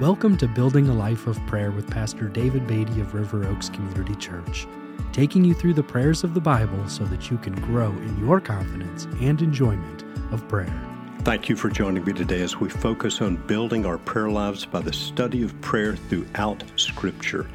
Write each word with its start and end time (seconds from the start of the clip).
Welcome 0.00 0.38
to 0.38 0.48
Building 0.48 0.88
a 0.88 0.94
Life 0.94 1.26
of 1.26 1.38
Prayer 1.46 1.70
with 1.70 1.90
Pastor 1.90 2.26
David 2.26 2.66
Beatty 2.66 3.02
of 3.02 3.12
River 3.12 3.46
Oaks 3.46 3.68
Community 3.68 4.14
Church, 4.14 4.66
taking 5.12 5.44
you 5.44 5.52
through 5.52 5.74
the 5.74 5.82
prayers 5.82 6.24
of 6.24 6.32
the 6.32 6.40
Bible 6.40 6.88
so 6.88 7.04
that 7.04 7.30
you 7.30 7.36
can 7.36 7.52
grow 7.60 7.90
in 7.90 8.18
your 8.18 8.40
confidence 8.40 9.04
and 9.20 9.42
enjoyment 9.42 10.04
of 10.32 10.48
prayer. 10.48 10.72
Thank 11.18 11.50
you 11.50 11.54
for 11.54 11.68
joining 11.68 12.02
me 12.02 12.14
today 12.14 12.40
as 12.40 12.56
we 12.56 12.70
focus 12.70 13.20
on 13.20 13.36
building 13.46 13.84
our 13.84 13.98
prayer 13.98 14.30
lives 14.30 14.64
by 14.64 14.80
the 14.80 14.90
study 14.90 15.42
of 15.42 15.60
prayer 15.60 15.96
throughout 15.96 16.64
Scripture. 16.76 17.46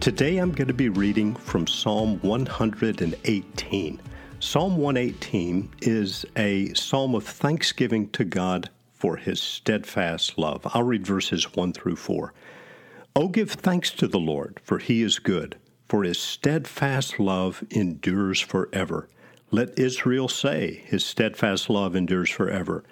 Today 0.00 0.38
I'm 0.38 0.52
going 0.52 0.68
to 0.68 0.72
be 0.72 0.88
reading 0.88 1.34
from 1.34 1.66
Psalm 1.66 2.18
118. 2.22 4.00
Psalm 4.38 4.76
118 4.78 5.70
is 5.82 6.24
a 6.36 6.72
psalm 6.72 7.14
of 7.14 7.26
thanksgiving 7.26 8.08
to 8.12 8.24
God 8.24 8.70
for 9.00 9.16
his 9.16 9.40
steadfast 9.40 10.36
love. 10.36 10.66
I'll 10.74 10.82
read 10.82 11.06
verses 11.06 11.54
1 11.54 11.72
through 11.72 11.96
4. 11.96 12.34
Oh, 13.16 13.28
give 13.28 13.50
thanks 13.50 13.90
to 13.92 14.06
the 14.06 14.20
Lord, 14.20 14.60
for 14.62 14.78
he 14.78 15.02
is 15.02 15.18
good, 15.18 15.56
for 15.88 16.04
his 16.04 16.18
steadfast 16.18 17.18
love 17.18 17.64
endures 17.70 18.40
forever. 18.40 19.08
Let 19.50 19.78
Israel 19.78 20.28
say, 20.28 20.84
his 20.84 21.04
steadfast 21.04 21.70
love 21.70 21.96
endures 21.96 22.30
forever. 22.30 22.84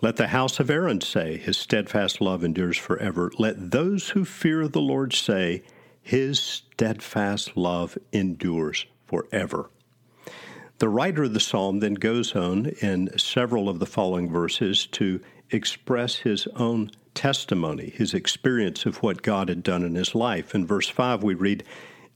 Let 0.00 0.16
the 0.16 0.28
house 0.28 0.60
of 0.60 0.70
Aaron 0.70 1.00
say, 1.00 1.36
his 1.36 1.58
steadfast 1.58 2.20
love 2.20 2.44
endures 2.44 2.78
forever. 2.78 3.32
Let 3.36 3.72
those 3.72 4.10
who 4.10 4.24
fear 4.24 4.68
the 4.68 4.80
Lord 4.80 5.12
say, 5.12 5.64
his 6.00 6.38
steadfast 6.38 7.56
love 7.56 7.98
endures 8.12 8.86
forever. 9.06 9.70
The 10.78 10.88
writer 10.88 11.24
of 11.24 11.34
the 11.34 11.40
psalm 11.40 11.80
then 11.80 11.94
goes 11.94 12.36
on 12.36 12.66
in 12.80 13.18
several 13.18 13.68
of 13.68 13.80
the 13.80 13.86
following 13.86 14.30
verses 14.30 14.86
to 14.92 15.20
express 15.50 16.16
his 16.16 16.46
own 16.56 16.90
testimony, 17.14 17.90
his 17.90 18.14
experience 18.14 18.86
of 18.86 19.02
what 19.02 19.22
God 19.22 19.48
had 19.48 19.62
done 19.62 19.82
in 19.82 19.94
his 19.94 20.14
life. 20.14 20.54
In 20.54 20.66
verse 20.66 20.88
5, 20.88 21.22
we 21.22 21.34
read, 21.34 21.64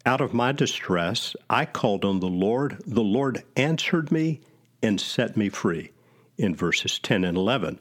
Out 0.06 0.20
of 0.20 0.34
my 0.34 0.52
distress, 0.52 1.34
I 1.50 1.64
called 1.64 2.04
on 2.04 2.20
the 2.20 2.28
Lord. 2.28 2.82
The 2.86 3.02
Lord 3.02 3.42
answered 3.56 4.12
me 4.12 4.40
and 4.82 5.00
set 5.00 5.36
me 5.36 5.48
free. 5.48 5.90
In 6.38 6.54
verses 6.54 6.98
10 6.98 7.24
and 7.24 7.36
11, 7.36 7.80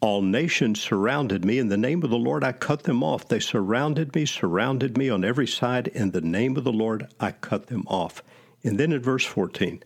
all 0.00 0.22
nations 0.22 0.80
surrounded 0.80 1.44
me. 1.44 1.58
In 1.58 1.68
the 1.68 1.76
name 1.76 2.02
of 2.02 2.10
the 2.10 2.16
Lord, 2.16 2.42
I 2.42 2.52
cut 2.52 2.82
them 2.82 3.02
off. 3.04 3.28
They 3.28 3.38
surrounded 3.38 4.14
me, 4.14 4.26
surrounded 4.26 4.98
me 4.98 5.08
on 5.08 5.24
every 5.24 5.46
side. 5.46 5.88
In 5.88 6.10
the 6.10 6.20
name 6.20 6.56
of 6.56 6.64
the 6.64 6.72
Lord, 6.72 7.06
I 7.20 7.32
cut 7.32 7.68
them 7.68 7.84
off. 7.86 8.22
And 8.64 8.78
then 8.78 8.92
in 8.92 9.00
verse 9.00 9.24
14, 9.24 9.82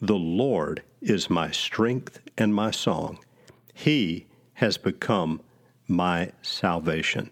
the 0.00 0.16
Lord 0.16 0.82
is 1.02 1.28
my 1.28 1.50
strength 1.50 2.20
and 2.38 2.54
my 2.54 2.70
song. 2.70 3.18
He 3.74 4.26
has 4.60 4.76
become 4.76 5.40
my 5.88 6.30
salvation. 6.42 7.30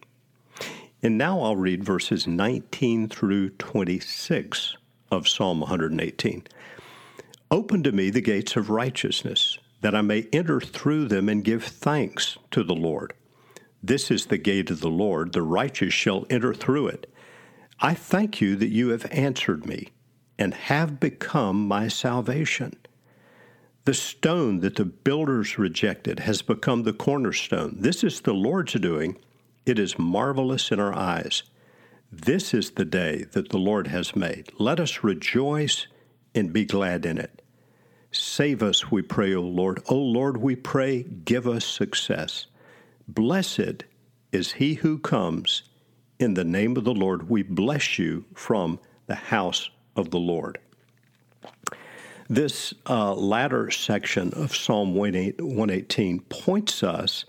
And 1.02 1.18
now 1.18 1.42
I'll 1.42 1.56
read 1.56 1.84
verses 1.84 2.26
19 2.26 3.10
through 3.10 3.50
26 3.50 4.76
of 5.10 5.28
Psalm 5.28 5.60
118. 5.60 6.46
Open 7.50 7.82
to 7.82 7.92
me 7.92 8.08
the 8.08 8.22
gates 8.22 8.56
of 8.56 8.70
righteousness, 8.70 9.58
that 9.82 9.94
I 9.94 10.00
may 10.00 10.26
enter 10.32 10.58
through 10.58 11.08
them 11.08 11.28
and 11.28 11.44
give 11.44 11.64
thanks 11.64 12.38
to 12.50 12.64
the 12.64 12.74
Lord. 12.74 13.12
This 13.82 14.10
is 14.10 14.26
the 14.26 14.38
gate 14.38 14.70
of 14.70 14.80
the 14.80 14.88
Lord, 14.88 15.34
the 15.34 15.42
righteous 15.42 15.92
shall 15.92 16.24
enter 16.30 16.54
through 16.54 16.88
it. 16.88 17.12
I 17.78 17.92
thank 17.92 18.40
you 18.40 18.56
that 18.56 18.70
you 18.70 18.88
have 18.88 19.06
answered 19.10 19.66
me 19.66 19.88
and 20.38 20.54
have 20.54 20.98
become 20.98 21.68
my 21.68 21.88
salvation. 21.88 22.72
The 23.88 23.94
stone 23.94 24.60
that 24.60 24.76
the 24.76 24.84
builders 24.84 25.56
rejected 25.56 26.20
has 26.20 26.42
become 26.42 26.82
the 26.82 26.92
cornerstone. 26.92 27.76
This 27.80 28.04
is 28.04 28.20
the 28.20 28.34
Lord's 28.34 28.74
doing. 28.74 29.16
It 29.64 29.78
is 29.78 29.98
marvelous 29.98 30.70
in 30.70 30.78
our 30.78 30.94
eyes. 30.94 31.42
This 32.12 32.52
is 32.52 32.72
the 32.72 32.84
day 32.84 33.24
that 33.32 33.48
the 33.48 33.56
Lord 33.56 33.86
has 33.86 34.14
made. 34.14 34.50
Let 34.58 34.78
us 34.78 35.02
rejoice 35.02 35.86
and 36.34 36.52
be 36.52 36.66
glad 36.66 37.06
in 37.06 37.16
it. 37.16 37.40
Save 38.12 38.62
us, 38.62 38.90
we 38.90 39.00
pray, 39.00 39.34
O 39.34 39.40
Lord. 39.40 39.82
O 39.88 39.96
Lord, 39.96 40.36
we 40.36 40.54
pray, 40.54 41.04
give 41.04 41.48
us 41.48 41.64
success. 41.64 42.46
Blessed 43.08 43.84
is 44.32 44.52
he 44.52 44.74
who 44.74 44.98
comes. 44.98 45.62
In 46.18 46.34
the 46.34 46.44
name 46.44 46.76
of 46.76 46.84
the 46.84 46.92
Lord, 46.92 47.30
we 47.30 47.42
bless 47.42 47.98
you 47.98 48.26
from 48.34 48.80
the 49.06 49.14
house 49.14 49.70
of 49.96 50.10
the 50.10 50.20
Lord. 50.20 50.58
This 52.30 52.74
uh, 52.86 53.14
latter 53.14 53.70
section 53.70 54.34
of 54.34 54.54
Psalm 54.54 54.94
118 54.94 56.20
points 56.28 56.82
us 56.82 57.24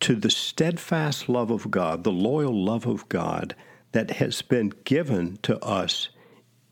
to 0.00 0.16
the 0.16 0.30
steadfast 0.30 1.28
love 1.28 1.52
of 1.52 1.70
God, 1.70 2.02
the 2.02 2.10
loyal 2.10 2.64
love 2.64 2.84
of 2.84 3.08
God 3.08 3.54
that 3.92 4.12
has 4.12 4.42
been 4.42 4.72
given 4.82 5.38
to 5.42 5.56
us 5.64 6.08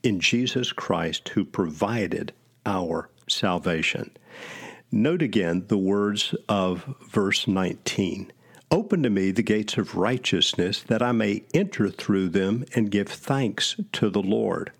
in 0.03 0.19
Jesus 0.19 0.73
Christ, 0.73 1.29
who 1.29 1.45
provided 1.45 2.33
our 2.65 3.09
salvation. 3.29 4.11
Note 4.91 5.21
again 5.21 5.65
the 5.67 5.77
words 5.77 6.35
of 6.49 6.95
verse 7.09 7.47
19 7.47 8.33
Open 8.71 9.03
to 9.03 9.09
me 9.09 9.31
the 9.31 9.41
gates 9.41 9.77
of 9.77 9.95
righteousness, 9.95 10.83
that 10.83 11.01
I 11.01 11.11
may 11.11 11.43
enter 11.53 11.89
through 11.89 12.29
them 12.29 12.65
and 12.75 12.91
give 12.91 13.07
thanks 13.07 13.77
to 13.93 14.09
the 14.09 14.21
Lord. 14.21 14.71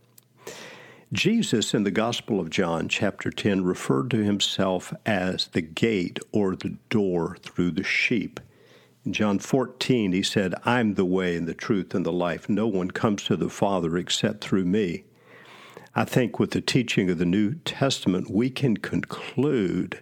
Jesus 1.11 1.73
in 1.73 1.85
the 1.85 1.89
Gospel 1.89 2.39
of 2.39 2.51
John, 2.51 2.87
chapter 2.87 3.31
10, 3.31 3.63
referred 3.63 4.11
to 4.11 4.23
himself 4.23 4.93
as 5.07 5.47
the 5.47 5.61
gate 5.61 6.19
or 6.31 6.55
the 6.55 6.77
door 6.91 7.35
through 7.41 7.71
the 7.71 7.83
sheep. 7.83 8.39
In 9.03 9.13
John 9.13 9.39
14, 9.39 10.11
he 10.11 10.21
said, 10.21 10.53
I'm 10.65 10.93
the 10.93 11.05
way 11.05 11.35
and 11.35 11.47
the 11.47 11.55
truth 11.55 11.95
and 11.95 12.05
the 12.05 12.11
life. 12.11 12.47
No 12.47 12.67
one 12.67 12.91
comes 12.91 13.23
to 13.23 13.35
the 13.35 13.49
Father 13.49 13.97
except 13.97 14.41
through 14.41 14.65
me. 14.65 15.03
I 15.95 16.05
think 16.05 16.37
with 16.37 16.51
the 16.51 16.61
teaching 16.61 17.09
of 17.09 17.17
the 17.17 17.25
New 17.25 17.55
Testament, 17.55 18.29
we 18.29 18.51
can 18.51 18.77
conclude 18.77 20.01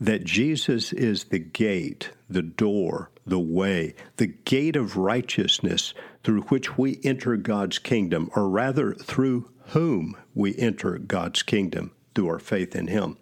that 0.00 0.24
Jesus 0.24 0.92
is 0.92 1.24
the 1.24 1.38
gate, 1.38 2.10
the 2.28 2.42
door, 2.42 3.10
the 3.26 3.38
way, 3.38 3.94
the 4.16 4.26
gate 4.26 4.76
of 4.76 4.96
righteousness 4.96 5.94
through 6.22 6.42
which 6.42 6.76
we 6.76 7.00
enter 7.02 7.36
God's 7.36 7.78
kingdom, 7.78 8.30
or 8.36 8.48
rather 8.48 8.94
through 8.94 9.50
whom 9.68 10.16
we 10.34 10.56
enter 10.56 10.98
God's 10.98 11.42
kingdom 11.42 11.92
through 12.14 12.28
our 12.28 12.38
faith 12.38 12.76
in 12.76 12.86
Him. 12.86 13.16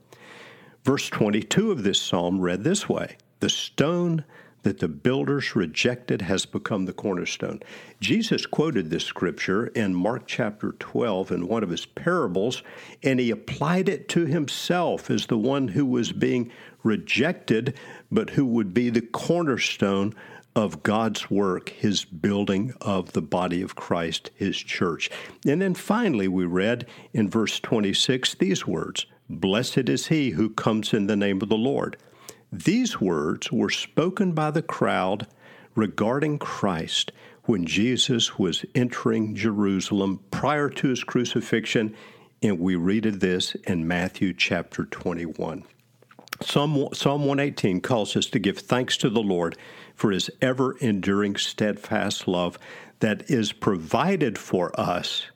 Verse 0.85 1.09
22 1.09 1.71
of 1.71 1.83
this 1.83 2.01
psalm 2.01 2.41
read 2.41 2.65
this 2.65 2.89
way 2.89 3.17
The 3.41 3.49
stone 3.49 4.25
that 4.65 4.81
the 4.81 4.89
builders 4.89 5.55
rejected 5.55 6.23
has 6.23 6.45
become 6.45 6.87
the 6.87 6.93
cornerstone. 6.93 7.61
Jesus 8.01 8.45
quoted 8.47 8.91
this 8.91 9.05
scripture 9.05 9.69
in 9.69 9.95
Mark 9.95 10.25
chapter 10.27 10.73
12 10.73 11.31
in 11.31 11.47
one 11.47 11.63
of 11.63 11.71
his 11.71 11.87
parables, 11.87 12.63
and 13.03 13.21
he 13.21 13.31
applied 13.31 13.89
it 13.89 14.09
to 14.09 14.27
himself 14.27 15.11
as 15.11 15.27
the 15.27 15.39
one 15.39 15.69
who 15.69 15.87
was 15.87 16.13
being 16.13 16.51
rejected, 16.83 17.75
but 18.11 18.31
who 18.31 18.45
would 18.45 18.75
be 18.75 18.91
the 18.91 19.01
cornerstone 19.01 20.15
of 20.57 20.83
God's 20.83 21.31
work, 21.31 21.71
his 21.71 22.05
building 22.05 22.75
of 22.81 23.13
the 23.13 23.23
body 23.23 23.61
of 23.61 23.75
Christ, 23.75 24.31
his 24.35 24.57
church. 24.57 25.11
And 25.47 25.61
then 25.61 25.75
finally, 25.75 26.29
we 26.29 26.45
read 26.45 26.87
in 27.13 27.29
verse 27.29 27.61
26 27.61 28.35
these 28.35 28.67
words 28.67 29.07
Blessed 29.29 29.89
is 29.89 30.09
he 30.09 30.31
who 30.31 30.51
comes 30.51 30.93
in 30.93 31.07
the 31.07 31.17
name 31.17 31.41
of 31.43 31.49
the 31.49 31.57
Lord. 31.57 31.97
These 32.57 33.01
words 33.01 33.51
were 33.51 33.69
spoken 33.69 34.31
by 34.31 34.53
the 34.53 34.63
crowd 34.63 35.27
regarding 35.75 36.39
Christ 36.39 37.11
when 37.47 37.67
Jesus 37.67 38.39
was 38.39 38.65
entering 38.77 39.35
Jerusalem 39.35 40.21
prior 40.31 40.71
to 40.71 40.87
his 40.87 41.03
crucifixion, 41.03 41.97
and 42.45 42.61
we 42.61 42.77
read 42.77 43.07
of 43.07 43.19
this 43.19 43.57
in 43.65 43.89
Matthew 43.89 44.33
chapter 44.33 44.85
21. 44.85 45.65
Psalm, 46.43 46.91
Psalm 46.93 47.27
118 47.27 47.81
calls 47.81 48.17
us 48.17 48.27
to 48.27 48.39
give 48.39 48.59
thanks 48.59 48.97
to 48.99 49.11
the 49.11 49.21
Lord 49.21 49.57
for 49.97 50.13
his 50.13 50.31
ever 50.41 50.77
enduring, 50.79 51.35
steadfast 51.35 52.29
love 52.29 52.57
that 53.01 53.29
is 53.29 53.51
provided 53.51 54.39
for 54.39 54.71
us 54.79 55.27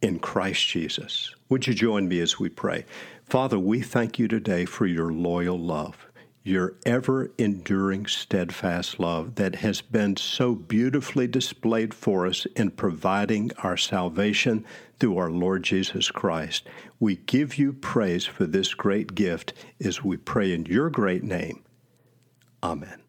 in 0.00 0.20
Christ 0.20 0.64
Jesus. 0.68 1.34
Would 1.48 1.66
you 1.66 1.74
join 1.74 2.06
me 2.06 2.20
as 2.20 2.38
we 2.38 2.50
pray? 2.50 2.84
Father, 3.24 3.58
we 3.58 3.80
thank 3.80 4.20
you 4.20 4.28
today 4.28 4.64
for 4.64 4.86
your 4.86 5.12
loyal 5.12 5.58
love, 5.58 6.05
your 6.46 6.74
ever 6.84 7.30
enduring, 7.38 8.06
steadfast 8.06 9.00
love 9.00 9.34
that 9.34 9.56
has 9.56 9.80
been 9.80 10.16
so 10.16 10.54
beautifully 10.54 11.26
displayed 11.26 11.92
for 11.92 12.26
us 12.26 12.46
in 12.54 12.70
providing 12.70 13.50
our 13.62 13.76
salvation 13.76 14.64
through 14.98 15.18
our 15.18 15.30
Lord 15.30 15.64
Jesus 15.64 16.10
Christ. 16.10 16.68
We 17.00 17.16
give 17.16 17.58
you 17.58 17.72
praise 17.72 18.24
for 18.24 18.46
this 18.46 18.74
great 18.74 19.14
gift 19.14 19.52
as 19.84 20.04
we 20.04 20.16
pray 20.16 20.52
in 20.52 20.66
your 20.66 20.88
great 20.90 21.24
name. 21.24 21.64
Amen. 22.62 23.05